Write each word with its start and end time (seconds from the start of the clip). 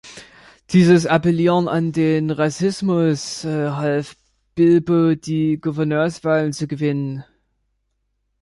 Dieses 0.71 1.05
Appellieren 1.05 1.67
an 1.67 1.91
den 1.91 2.31
Rassismus 2.31 3.43
half 3.45 4.15
Bilbo 4.55 5.13
die 5.13 5.61
Gouverneurswahlen 5.61 6.53
zu 6.53 6.67
gewinnen. 6.67 7.23